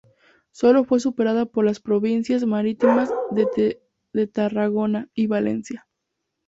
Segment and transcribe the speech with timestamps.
[0.49, 3.77] Sólo fue superada por las provincias marítimas de
[4.25, 5.85] Tarragona y Valencia.